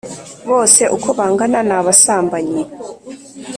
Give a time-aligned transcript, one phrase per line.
[0.49, 2.61] Bose uko bangana ni abasambanyi;